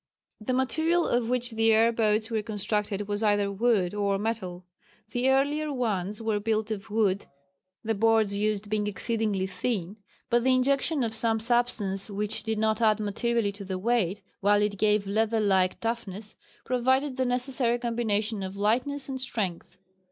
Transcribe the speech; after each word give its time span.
The 0.39 0.55
material 0.55 1.05
of 1.05 1.29
which 1.29 1.51
the 1.51 1.71
air 1.71 1.91
boats 1.91 2.31
were 2.31 2.41
constructed 2.41 3.07
was 3.07 3.21
either 3.21 3.51
wood 3.51 3.93
or 3.93 4.17
metal. 4.17 4.65
The 5.11 5.29
earlier 5.29 5.71
ones 5.71 6.19
were 6.23 6.39
built 6.39 6.71
of 6.71 6.89
wood 6.89 7.27
the 7.83 7.93
boards 7.93 8.35
used 8.35 8.67
being 8.67 8.87
exceedingly 8.87 9.45
thin, 9.45 9.97
but 10.27 10.43
the 10.43 10.55
injection 10.55 11.03
of 11.03 11.13
some 11.15 11.39
substance 11.39 12.09
which 12.09 12.41
did 12.41 12.57
not 12.57 12.81
add 12.81 12.99
materially 12.99 13.51
to 13.51 13.63
the 13.63 13.77
weight 13.77 14.23
while 14.39 14.63
it 14.63 14.79
gave 14.79 15.05
leather 15.05 15.39
like 15.39 15.79
toughness, 15.79 16.35
provided 16.65 17.17
the 17.17 17.25
necessary 17.25 17.77
combination 17.77 18.41
of 18.41 18.57
lightness 18.57 19.07
and 19.07 19.21
strength. 19.21 19.77